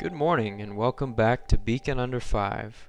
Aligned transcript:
Good 0.00 0.12
morning 0.12 0.60
and 0.62 0.76
welcome 0.76 1.12
back 1.12 1.48
to 1.48 1.58
Beacon 1.58 1.98
Under 1.98 2.20
5. 2.20 2.88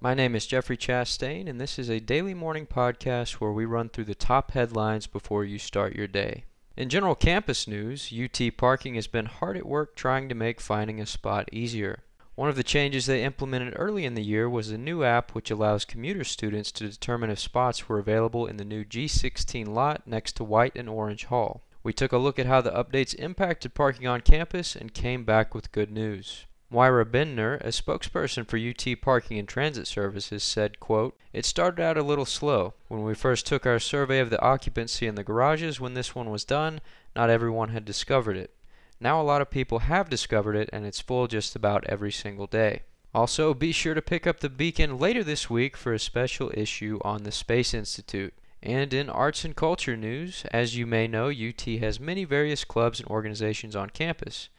My 0.00 0.12
name 0.12 0.34
is 0.34 0.44
Jeffrey 0.44 0.76
Chastain 0.76 1.48
and 1.48 1.60
this 1.60 1.78
is 1.78 1.88
a 1.88 2.00
daily 2.00 2.34
morning 2.34 2.66
podcast 2.66 3.34
where 3.34 3.52
we 3.52 3.64
run 3.64 3.88
through 3.88 4.06
the 4.06 4.16
top 4.16 4.50
headlines 4.50 5.06
before 5.06 5.44
you 5.44 5.60
start 5.60 5.94
your 5.94 6.08
day. 6.08 6.46
In 6.76 6.88
general 6.88 7.14
campus 7.14 7.68
news, 7.68 8.12
UT 8.12 8.56
Parking 8.56 8.96
has 8.96 9.06
been 9.06 9.26
hard 9.26 9.56
at 9.56 9.66
work 9.66 9.94
trying 9.94 10.28
to 10.28 10.34
make 10.34 10.60
finding 10.60 11.00
a 11.00 11.06
spot 11.06 11.48
easier. 11.52 12.00
One 12.34 12.48
of 12.48 12.56
the 12.56 12.64
changes 12.64 13.06
they 13.06 13.22
implemented 13.22 13.74
early 13.76 14.04
in 14.04 14.14
the 14.14 14.24
year 14.24 14.50
was 14.50 14.72
a 14.72 14.76
new 14.76 15.04
app 15.04 15.36
which 15.36 15.52
allows 15.52 15.84
commuter 15.84 16.24
students 16.24 16.72
to 16.72 16.88
determine 16.88 17.30
if 17.30 17.38
spots 17.38 17.88
were 17.88 18.00
available 18.00 18.46
in 18.48 18.56
the 18.56 18.64
new 18.64 18.84
G16 18.84 19.68
lot 19.68 20.08
next 20.08 20.32
to 20.32 20.44
White 20.44 20.74
and 20.74 20.88
Orange 20.88 21.26
Hall. 21.26 21.62
We 21.84 21.92
took 21.92 22.10
a 22.10 22.18
look 22.18 22.40
at 22.40 22.46
how 22.46 22.60
the 22.60 22.72
updates 22.72 23.14
impacted 23.14 23.74
parking 23.74 24.08
on 24.08 24.22
campus 24.22 24.74
and 24.74 24.92
came 24.92 25.24
back 25.24 25.54
with 25.54 25.70
good 25.70 25.92
news. 25.92 26.46
Moira 26.70 27.06
Bendner, 27.06 27.58
a 27.62 27.68
spokesperson 27.68 28.46
for 28.46 28.58
UT 28.58 29.00
Parking 29.00 29.38
and 29.38 29.48
Transit 29.48 29.86
Services, 29.86 30.42
said, 30.42 30.78
quote, 30.78 31.18
It 31.32 31.46
started 31.46 31.82
out 31.82 31.96
a 31.96 32.02
little 32.02 32.26
slow. 32.26 32.74
When 32.88 33.04
we 33.04 33.14
first 33.14 33.46
took 33.46 33.64
our 33.64 33.78
survey 33.78 34.18
of 34.18 34.28
the 34.28 34.40
occupancy 34.42 35.06
in 35.06 35.14
the 35.14 35.24
garages 35.24 35.80
when 35.80 35.94
this 35.94 36.14
one 36.14 36.30
was 36.30 36.44
done, 36.44 36.82
not 37.16 37.30
everyone 37.30 37.70
had 37.70 37.86
discovered 37.86 38.36
it. 38.36 38.50
Now 39.00 39.18
a 39.18 39.24
lot 39.24 39.40
of 39.40 39.50
people 39.50 39.78
have 39.78 40.10
discovered 40.10 40.56
it 40.56 40.68
and 40.70 40.84
it's 40.84 41.00
full 41.00 41.26
just 41.26 41.56
about 41.56 41.86
every 41.86 42.12
single 42.12 42.46
day. 42.46 42.82
Also, 43.14 43.54
be 43.54 43.72
sure 43.72 43.94
to 43.94 44.02
pick 44.02 44.26
up 44.26 44.40
the 44.40 44.50
Beacon 44.50 44.98
later 44.98 45.24
this 45.24 45.48
week 45.48 45.74
for 45.74 45.94
a 45.94 45.98
special 45.98 46.52
issue 46.52 46.98
on 47.02 47.22
the 47.22 47.32
Space 47.32 47.72
Institute. 47.72 48.34
And 48.62 48.92
in 48.92 49.08
arts 49.08 49.42
and 49.42 49.56
culture 49.56 49.96
news, 49.96 50.44
as 50.52 50.76
you 50.76 50.86
may 50.86 51.08
know, 51.08 51.30
UT 51.30 51.62
has 51.80 51.98
many 51.98 52.24
various 52.24 52.66
clubs 52.66 53.00
and 53.00 53.08
organizations 53.08 53.74
on 53.74 53.88
campus 53.88 54.50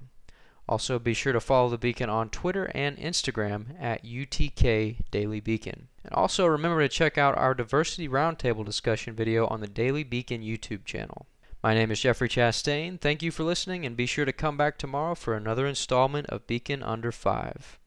Also, 0.69 0.97
be 0.97 1.13
sure 1.13 1.33
to 1.33 1.41
follow 1.41 1.69
the 1.69 1.77
Beacon 1.77 2.09
on 2.09 2.29
Twitter 2.29 2.71
and 2.73 2.97
Instagram 2.97 3.75
at 3.81 4.05
UTKDailyBeacon. 4.05 5.87
And 6.05 6.13
also 6.13 6.45
remember 6.45 6.79
to 6.79 6.87
check 6.87 7.17
out 7.17 7.37
our 7.37 7.53
Diversity 7.53 8.07
Roundtable 8.07 8.63
discussion 8.63 9.13
video 9.13 9.45
on 9.47 9.59
the 9.59 9.67
Daily 9.67 10.05
Beacon 10.05 10.41
YouTube 10.41 10.85
channel. 10.85 11.27
My 11.63 11.73
name 11.73 11.91
is 11.91 12.01
Jeffrey 12.01 12.27
Chastain. 12.27 12.99
Thank 12.99 13.23
you 13.23 13.31
for 13.31 13.45
listening, 13.45 13.85
and 13.85 13.95
be 13.95 14.05
sure 14.05 14.25
to 14.25 14.33
come 14.33 14.57
back 14.57 14.77
tomorrow 14.77 15.15
for 15.15 15.33
another 15.33 15.65
installment 15.65 16.27
of 16.27 16.45
Beacon 16.45 16.83
Under 16.83 17.09
5. 17.09 17.79